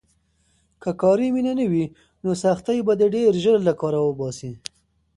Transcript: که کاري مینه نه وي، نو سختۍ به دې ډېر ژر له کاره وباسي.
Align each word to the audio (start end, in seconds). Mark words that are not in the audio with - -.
که 0.81 0.91
کاري 1.01 1.27
مینه 1.35 1.53
نه 1.59 1.65
وي، 1.71 1.85
نو 2.23 2.31
سختۍ 2.43 2.77
به 2.87 2.93
دې 2.99 3.07
ډېر 3.15 3.31
ژر 3.43 3.57
له 3.67 3.73
کاره 3.81 3.99
وباسي. 4.03 4.51